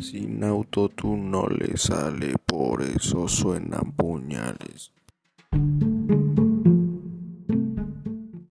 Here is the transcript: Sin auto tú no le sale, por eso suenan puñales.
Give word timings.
Sin 0.00 0.44
auto 0.44 0.90
tú 0.90 1.16
no 1.16 1.46
le 1.48 1.76
sale, 1.76 2.34
por 2.44 2.82
eso 2.82 3.26
suenan 3.28 3.92
puñales. 3.92 4.92